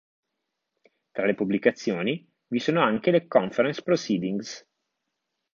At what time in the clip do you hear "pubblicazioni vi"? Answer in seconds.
1.35-2.57